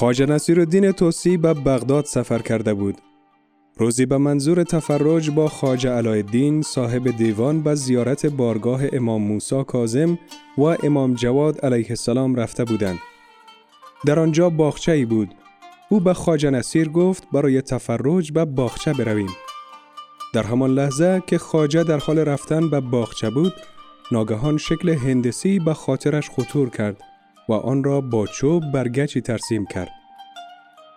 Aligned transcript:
خواجه 0.00 0.26
نصیر 0.26 0.60
الدین 0.60 0.92
توسی 0.92 1.36
به 1.36 1.54
بغداد 1.54 2.04
سفر 2.04 2.38
کرده 2.38 2.74
بود. 2.74 2.96
روزی 3.76 4.06
به 4.06 4.18
منظور 4.18 4.64
تفرج 4.64 5.30
با 5.30 5.48
خواجه 5.48 5.90
علایالدین 5.90 6.62
صاحب 6.62 7.10
دیوان 7.10 7.62
به 7.62 7.74
زیارت 7.74 8.26
بارگاه 8.26 8.80
امام 8.92 9.22
موسی 9.22 9.64
کاظم 9.64 10.18
و 10.58 10.62
امام 10.62 11.14
جواد 11.14 11.60
علیه 11.60 11.86
السلام 11.90 12.34
رفته 12.34 12.64
بودند. 12.64 12.98
در 14.06 14.18
آنجا 14.18 14.50
باغچه 14.50 14.92
ای 14.92 15.04
بود. 15.04 15.34
او 15.88 16.00
به 16.00 16.14
خواجه 16.14 16.50
نصیر 16.50 16.88
گفت 16.88 17.28
برای 17.32 17.62
تفرج 17.62 18.32
به 18.32 18.44
باغچه 18.44 18.92
برویم. 18.92 19.30
در 20.34 20.42
همان 20.42 20.70
لحظه 20.70 21.22
که 21.26 21.38
خواجه 21.38 21.84
در 21.84 21.98
حال 21.98 22.18
رفتن 22.18 22.70
به 22.70 22.80
باغچه 22.80 23.30
بود، 23.30 23.52
ناگهان 24.12 24.56
شکل 24.56 24.88
هندسی 24.88 25.58
به 25.58 25.74
خاطرش 25.74 26.30
خطور 26.30 26.70
کرد 26.70 27.09
و 27.50 27.52
آن 27.52 27.84
را 27.84 28.00
با 28.00 28.26
چوب 28.26 28.62
برگچی 28.72 29.20
ترسیم 29.20 29.66
کرد. 29.66 29.90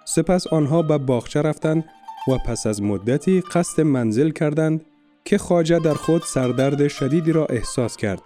سپس 0.05 0.47
آنها 0.47 0.81
به 0.81 0.97
باغچه 0.97 1.41
رفتند 1.41 1.85
و 2.27 2.37
پس 2.37 2.67
از 2.67 2.81
مدتی 2.81 3.41
قصد 3.41 3.81
منزل 3.81 4.29
کردند 4.29 4.85
که 5.25 5.37
خواجه 5.37 5.79
در 5.79 5.93
خود 5.93 6.21
سردرد 6.21 6.87
شدیدی 6.87 7.31
را 7.31 7.45
احساس 7.45 7.97
کرد. 7.97 8.21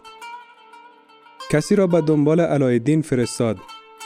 کسی 1.49 1.75
را 1.75 1.87
به 1.87 2.01
دنبال 2.01 2.39
علایالدین 2.39 3.01
فرستاد 3.01 3.57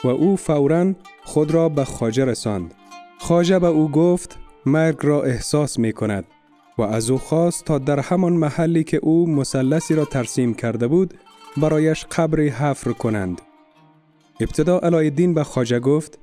و 0.03 0.07
او 0.07 0.35
فورا 0.35 0.93
خود 1.23 1.51
را 1.51 1.69
به 1.69 1.85
خواجه 1.85 2.25
رساند. 2.25 2.73
خواجه 3.19 3.59
به 3.59 3.67
او 3.67 3.91
گفت 3.91 4.39
مرگ 4.65 4.97
را 5.01 5.23
احساس 5.23 5.79
می 5.79 5.93
کند 5.93 6.25
و 6.77 6.81
از 6.81 7.09
او 7.09 7.17
خواست 7.17 7.65
تا 7.65 7.77
در 7.77 7.99
همان 7.99 8.33
محلی 8.33 8.83
که 8.83 8.97
او 8.97 9.29
مثلثی 9.29 9.95
را 9.95 10.05
ترسیم 10.05 10.53
کرده 10.53 10.87
بود 10.87 11.13
برایش 11.57 12.05
قبری 12.05 12.49
حفر 12.49 12.91
کنند. 12.91 13.41
ابتدا 14.41 14.79
علایالدین 14.79 15.33
به 15.33 15.43
خواجه 15.43 15.79
گفت 15.79 16.19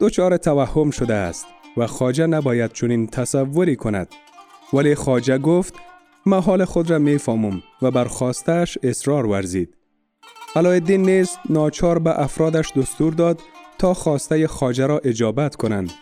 دچار 0.00 0.36
توهم 0.36 0.90
شده 0.90 1.14
است 1.14 1.46
و 1.76 1.86
خواجه 1.86 2.26
نباید 2.26 2.72
چنین 2.72 3.06
تصوری 3.06 3.76
کند. 3.76 4.08
ولی 4.72 4.94
خواجه 4.94 5.38
گفت 5.38 5.74
ما 6.26 6.40
حال 6.40 6.64
خود 6.64 6.90
را 6.90 6.98
می‌فهمم 6.98 7.62
و 7.82 7.90
برخواستش 7.90 8.78
اصرار 8.82 9.26
ورزید. 9.26 9.74
علایالدین 10.56 11.02
نیز 11.02 11.30
ناچار 11.50 11.98
به 11.98 12.20
افرادش 12.20 12.72
دستور 12.72 13.12
داد 13.12 13.40
تا 13.78 13.94
خواسته 13.94 14.46
خواجه 14.46 14.86
را 14.86 14.98
اجابت 15.04 15.56
کنند. 15.56 15.92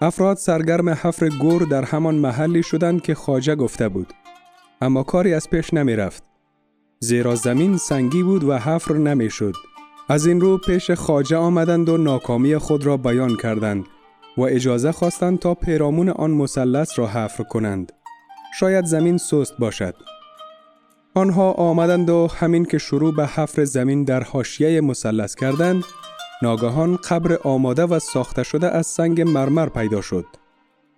افراد 0.00 0.36
سرگرم 0.36 0.88
حفر 0.88 1.28
گور 1.28 1.62
در 1.62 1.84
همان 1.84 2.14
محلی 2.14 2.62
شدند 2.62 3.02
که 3.02 3.14
خواجه 3.14 3.54
گفته 3.54 3.88
بود. 3.88 4.12
اما 4.80 5.02
کاری 5.02 5.34
از 5.34 5.50
پیش 5.50 5.74
نمی 5.74 5.96
رفت 5.96 6.22
زیرا 7.00 7.34
زمین 7.34 7.76
سنگی 7.76 8.22
بود 8.22 8.44
و 8.44 8.58
حفر 8.58 8.94
نمی 8.94 9.30
شد 9.30 9.54
از 10.10 10.26
این 10.26 10.40
رو 10.40 10.58
پیش 10.58 10.90
خواجه 10.90 11.36
آمدند 11.36 11.88
و 11.88 11.96
ناکامی 11.96 12.58
خود 12.58 12.86
را 12.86 12.96
بیان 12.96 13.36
کردند 13.36 13.84
و 14.36 14.42
اجازه 14.42 14.92
خواستند 14.92 15.38
تا 15.38 15.54
پیرامون 15.54 16.08
آن 16.08 16.30
مثلث 16.30 16.98
را 16.98 17.06
حفر 17.06 17.44
کنند. 17.44 17.92
شاید 18.58 18.84
زمین 18.84 19.18
سست 19.18 19.58
باشد. 19.58 19.94
آنها 21.14 21.52
آمدند 21.52 22.10
و 22.10 22.28
همین 22.36 22.64
که 22.64 22.78
شروع 22.78 23.14
به 23.14 23.26
حفر 23.26 23.64
زمین 23.64 24.04
در 24.04 24.22
حاشیه 24.22 24.80
مثلث 24.80 25.34
کردند، 25.34 25.84
ناگهان 26.42 26.96
قبر 26.96 27.38
آماده 27.44 27.84
و 27.84 27.98
ساخته 27.98 28.42
شده 28.42 28.70
از 28.70 28.86
سنگ 28.86 29.20
مرمر 29.20 29.68
پیدا 29.68 30.00
شد. 30.00 30.26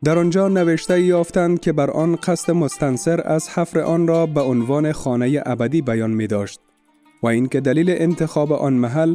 در 0.04 0.18
آنجا 0.18 0.48
نوشته 0.48 1.00
یافتند 1.00 1.60
که 1.60 1.72
بر 1.72 1.90
آن 1.90 2.16
قصد 2.16 2.52
مستنصر 2.52 3.22
از 3.24 3.48
حفر 3.48 3.80
آن 3.80 4.06
را 4.06 4.26
به 4.26 4.40
عنوان 4.40 4.92
خانه 4.92 5.42
ابدی 5.46 5.82
بیان 5.82 6.10
می 6.10 6.26
داشت 6.26 6.60
و 7.22 7.26
اینکه 7.26 7.60
دلیل 7.60 7.90
انتخاب 7.90 8.52
آن 8.52 8.72
محل 8.72 9.14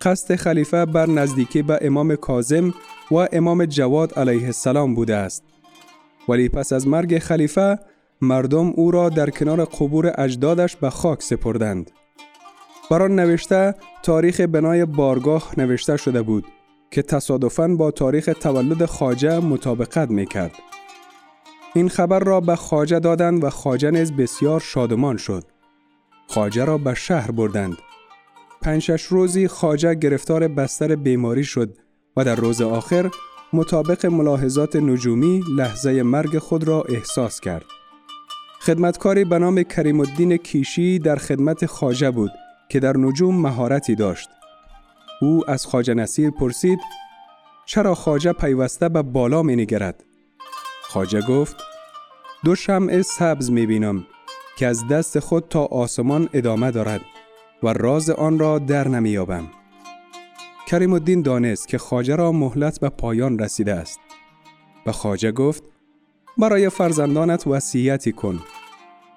قصد 0.00 0.34
خلیفه 0.36 0.84
بر 0.84 1.08
نزدیکی 1.08 1.62
به 1.62 1.78
امام 1.82 2.16
کاظم 2.16 2.74
و 3.10 3.14
امام 3.32 3.64
جواد 3.64 4.18
علیه 4.18 4.46
السلام 4.46 4.94
بوده 4.94 5.16
است. 5.16 5.44
ولی 6.28 6.48
پس 6.48 6.72
از 6.72 6.88
مرگ 6.88 7.18
خلیفه 7.18 7.78
مردم 8.20 8.66
او 8.76 8.90
را 8.90 9.08
در 9.08 9.30
کنار 9.30 9.64
قبور 9.64 10.12
اجدادش 10.18 10.76
به 10.76 10.90
خاک 10.90 11.22
سپردند. 11.22 11.90
بر 12.90 13.02
آن 13.02 13.20
نوشته 13.20 13.74
تاریخ 14.02 14.40
بنای 14.40 14.84
بارگاه 14.84 15.52
نوشته 15.56 15.96
شده 15.96 16.22
بود 16.22 16.44
که 16.90 17.02
تصادفاً 17.02 17.68
با 17.68 17.90
تاریخ 17.90 18.30
تولد 18.40 18.84
خاجه 18.84 19.38
مطابقت 19.38 20.10
می 20.10 20.26
کرد. 20.26 20.52
این 21.74 21.88
خبر 21.88 22.18
را 22.18 22.40
به 22.40 22.56
خاجه 22.56 22.98
دادند 22.98 23.44
و 23.44 23.50
خاجه 23.50 23.90
نیز 23.90 24.12
بسیار 24.12 24.60
شادمان 24.60 25.16
شد. 25.16 25.53
خاجه 26.28 26.64
را 26.64 26.78
به 26.78 26.94
شهر 26.94 27.30
بردند. 27.30 27.76
پنجش 28.62 29.02
روزی 29.02 29.48
خاجه 29.48 29.94
گرفتار 29.94 30.48
بستر 30.48 30.96
بیماری 30.96 31.44
شد 31.44 31.76
و 32.16 32.24
در 32.24 32.34
روز 32.34 32.62
آخر 32.62 33.10
مطابق 33.52 34.06
ملاحظات 34.06 34.76
نجومی 34.76 35.42
لحظه 35.56 36.02
مرگ 36.02 36.38
خود 36.38 36.68
را 36.68 36.82
احساس 36.82 37.40
کرد. 37.40 37.64
خدمتکاری 38.60 39.24
به 39.24 39.38
نام 39.38 39.62
کریم 39.62 40.00
الدین 40.00 40.36
کیشی 40.36 40.98
در 40.98 41.16
خدمت 41.16 41.66
خاجه 41.66 42.10
بود 42.10 42.30
که 42.68 42.80
در 42.80 42.96
نجوم 42.96 43.40
مهارتی 43.40 43.94
داشت. 43.94 44.28
او 45.20 45.50
از 45.50 45.66
خاجه 45.66 45.94
نصیر 45.94 46.30
پرسید 46.30 46.78
چرا 47.66 47.94
خاجه 47.94 48.32
پیوسته 48.32 48.88
به 48.88 49.02
بالا 49.02 49.42
می 49.42 49.56
نگرد؟ 49.56 50.04
خاجه 50.82 51.20
گفت 51.20 51.56
دو 52.44 52.54
شمع 52.54 53.02
سبز 53.02 53.50
می 53.50 53.66
بینم 53.66 54.06
که 54.56 54.66
از 54.66 54.88
دست 54.88 55.18
خود 55.18 55.44
تا 55.50 55.64
آسمان 55.64 56.28
ادامه 56.32 56.70
دارد 56.70 57.00
و 57.62 57.72
راز 57.72 58.10
آن 58.10 58.38
را 58.38 58.58
در 58.58 58.88
نمیابم. 58.88 59.44
کریم 60.66 60.92
الدین 60.92 61.22
دانست 61.22 61.68
که 61.68 61.78
خاجه 61.78 62.16
را 62.16 62.32
مهلت 62.32 62.80
به 62.80 62.88
پایان 62.88 63.38
رسیده 63.38 63.74
است. 63.74 64.00
و 64.86 64.92
خاجه 64.92 65.32
گفت 65.32 65.62
برای 66.38 66.68
فرزندانت 66.68 67.46
وصیتی 67.46 68.12
کن. 68.12 68.40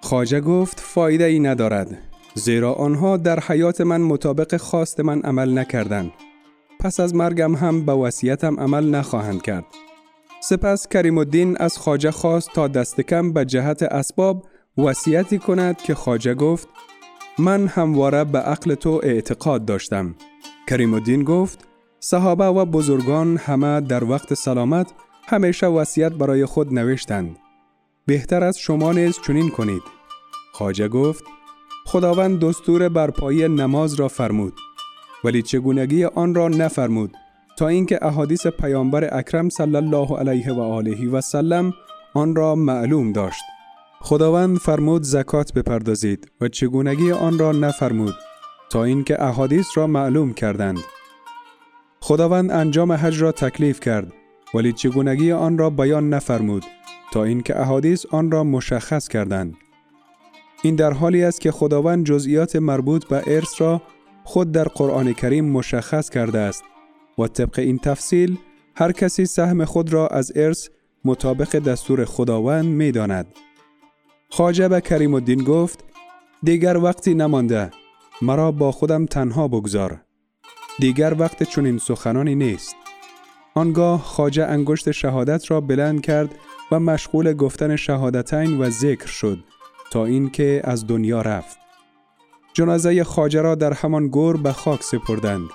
خاجه 0.02 0.42
گفت 0.42 0.80
فایده 0.80 1.24
ای 1.24 1.40
ندارد 1.40 1.98
زیرا 2.36 2.74
آنها 2.74 3.18
در 3.18 3.40
حیات 3.40 3.82
من 3.82 4.02
مطابق 4.02 4.58
خواست 4.58 5.00
من 5.00 5.22
عمل 5.22 5.58
نکردند. 5.58 6.12
پس 6.80 7.00
از 7.00 7.16
مرگم 7.16 7.56
هم 7.56 7.86
به 7.86 7.94
وصیتم 7.94 8.60
عمل 8.60 8.90
نخواهند 8.90 9.42
کرد. 9.42 9.66
سپس 10.40 10.88
کریم 10.88 11.18
الدین 11.18 11.58
از 11.58 11.78
خاجه 11.78 12.12
خواست 12.12 12.50
تا 12.54 12.68
دست 12.68 13.02
کم 13.02 13.34
به 13.34 13.46
جهت 13.46 13.84
اسباب 13.84 14.44
وصیتی 14.78 15.38
کند 15.38 15.78
که 15.78 15.96
خاجه 15.96 16.34
گفت 16.34 16.68
من 17.40 17.68
همواره 17.68 18.24
به 18.24 18.40
عقل 18.40 18.76
تو 18.76 19.02
اعتقاد 19.04 19.66
داشتم. 19.66 20.16
کریم 20.68 20.94
الدین 20.94 21.24
گفت 21.24 21.68
صحابه 22.00 22.46
و 22.46 22.66
بزرگان 22.66 23.38
همه 23.38 23.82
در 23.82 24.04
وقت 24.04 24.34
سلامت 24.34 24.94
همیشه 25.28 25.68
وصیت 25.68 26.12
برای 26.12 26.46
خود 26.46 26.74
نوشتند. 26.74 27.38
بهتر 28.06 28.44
از 28.44 28.60
شما 28.60 28.94
نیز 28.94 29.20
چنین 29.28 29.50
کنید. 29.50 29.82
خاجه 30.54 30.88
گفت 30.88 31.24
خداوند 31.86 32.40
دستور 32.40 32.90
برپایی 32.90 33.48
نماز 33.48 33.94
را 33.94 34.08
فرمود 34.08 34.54
ولی 35.24 35.42
چگونگی 35.42 36.06
آن 36.06 36.36
را 36.36 36.48
نفرمود 36.48 37.12
تا 37.58 37.68
اینکه 37.68 38.00
احادیث 38.02 38.48
پیامبر 38.48 39.18
اکرم 39.18 39.50
صلی 39.50 39.76
الله 39.76 40.18
علیه 40.18 40.54
و 40.54 40.62
آله 40.62 41.10
و 41.10 41.22
سلم 41.22 41.74
آن 42.14 42.36
را 42.36 42.56
معلوم 42.56 43.12
داشت. 43.12 43.44
خداوند 44.02 44.58
فرمود 44.58 45.04
زکات 45.04 45.54
بپردازید 45.54 46.32
و 46.42 46.48
چگونگی 46.48 47.12
آن 47.12 47.40
را 47.40 47.52
نفرمود 47.52 48.16
تا 48.70 48.84
اینکه 48.84 49.24
احادیث 49.24 49.68
را 49.76 49.88
معلوم 49.88 50.34
کردند. 50.34 50.80
خداوند 52.00 52.52
انجام 52.52 52.92
حج 52.92 53.22
را 53.22 53.32
تکلیف 53.32 53.80
کرد 53.80 54.14
ولی 54.54 54.74
چگونگی 54.74 55.32
آن 55.32 55.58
را 55.58 55.70
بیان 55.70 56.10
نفرمود 56.10 56.66
تا 57.12 57.24
اینکه 57.24 57.62
احادیث 57.62 58.06
آن 58.06 58.32
را 58.32 58.44
مشخص 58.44 59.08
کردند. 59.08 59.54
این 60.62 60.76
در 60.76 60.94
حالی 60.94 61.24
است 61.24 61.42
که 61.42 61.52
خداوند 61.52 62.06
جزئیات 62.06 62.56
مربوط 62.56 63.06
به 63.06 63.24
ارث 63.28 63.62
را 63.62 63.82
خود 64.24 64.52
در 64.52 64.68
قرآن 64.68 65.14
کریم 65.14 65.46
مشخص 65.46 66.10
کرده 66.10 66.40
است 66.40 66.64
و 67.18 67.28
طبق 67.28 67.60
این 67.60 67.78
تفصیل 67.78 68.38
هر 68.76 68.92
کسی 68.92 69.26
سهم 69.26 69.66
خود 69.66 69.94
را 69.94 70.08
از 70.08 70.32
ارث 70.36 70.70
مطابق 71.06 71.60
دستور 71.60 72.06
خداوند 72.06 72.66
می 72.66 72.92
داند. 72.92 73.28
خاجه 74.30 74.68
به 74.68 74.82
کریم 74.82 75.14
الدین 75.14 75.44
گفت 75.44 75.84
دیگر 76.44 76.78
وقتی 76.78 77.14
نمانده 77.14 77.72
مرا 78.22 78.52
با 78.52 78.72
خودم 78.72 79.06
تنها 79.06 79.48
بگذار. 79.48 80.02
دیگر 80.80 81.16
وقت 81.20 81.44
چنین 81.44 81.78
سخنانی 81.78 82.36
نیست. 82.36 82.76
آنگاه 83.56 84.02
خاجه 84.02 84.46
انگشت 84.46 84.92
شهادت 84.92 85.52
را 85.52 85.62
بلند 85.62 86.02
کرد 86.02 86.36
و 86.72 86.80
مشغول 86.80 87.34
گفتن 87.34 87.76
شهادتین 87.76 88.62
و 88.62 88.70
ذکر 88.70 89.08
شد 89.08 89.40
تا 89.92 90.06
اینکه 90.06 90.62
از 90.64 90.88
دنیا 90.88 91.22
رفت. 91.22 91.58
جنازه 92.54 93.04
خاجه 93.04 93.42
را 93.42 93.56
در 93.56 93.74
همان 93.74 94.08
گور 94.08 94.38
به 94.38 94.52
خاک 94.52 94.84
سپردند. 94.84 95.50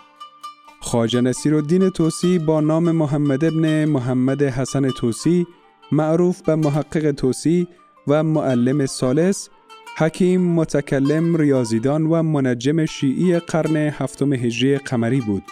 خاجه 0.80 1.20
نصیر 1.20 1.54
الدین 1.54 1.90
توسی 1.90 2.38
با 2.38 2.60
نام 2.60 2.90
محمد 2.90 3.44
ابن 3.44 3.84
محمد 3.84 4.42
حسن 4.42 4.90
توسی 4.90 5.46
معروف 5.92 6.42
به 6.42 6.56
محقق 6.56 7.10
توسی 7.10 7.68
و 8.08 8.22
معلم 8.22 8.86
سالس 8.86 9.48
حکیم 9.96 10.54
متکلم 10.54 11.36
ریاضیدان 11.36 12.06
و 12.06 12.22
منجم 12.22 12.86
شیعی 12.86 13.38
قرن 13.38 13.76
هفتم 13.76 14.32
هجری 14.32 14.78
قمری 14.78 15.20
بود. 15.20 15.42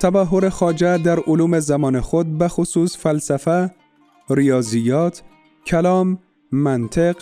تبهر 0.00 0.48
خاجه 0.48 0.98
در 0.98 1.20
علوم 1.20 1.60
زمان 1.60 2.00
خود 2.00 2.38
به 2.38 2.48
خصوص 2.48 2.96
فلسفه، 2.96 3.70
ریاضیات، 4.30 5.22
کلام، 5.66 6.18
منطق، 6.52 7.16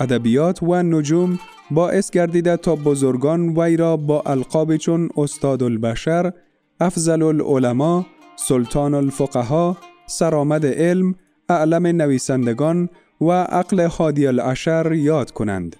ادبیات 0.00 0.62
و 0.62 0.82
نجوم 0.82 1.38
باعث 1.70 2.10
گردیده 2.10 2.56
تا 2.56 2.76
بزرگان 2.76 3.58
وی 3.58 3.76
را 3.76 3.96
با 3.96 4.22
القاب 4.26 4.76
چون 4.76 5.08
استاد 5.16 5.62
البشر، 5.62 6.32
افضل 6.80 7.22
العلماء، 7.22 8.02
سلطان 8.36 8.94
الفقها، 8.94 9.76
سرآمد 10.06 10.66
علم، 10.66 11.14
اعلم 11.48 11.86
نویسندگان 11.86 12.88
و 13.20 13.30
عقل 13.30 13.86
حادی 13.86 14.26
العشر 14.26 14.92
یاد 14.92 15.30
کنند. 15.30 15.76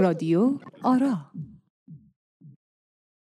رادیو 0.00 0.58
آرا 0.82 1.18